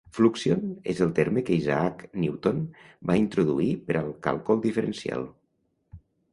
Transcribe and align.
"Fluxion" 0.17 0.61
és 0.93 1.01
el 1.05 1.11
terme 1.19 1.43
que 1.49 1.53
Isaac 1.57 2.01
Newton 2.23 2.65
va 3.11 3.19
introduir 3.25 3.71
per 3.91 4.01
al 4.03 4.11
càlcul 4.27 4.67
diferencial. 4.67 5.33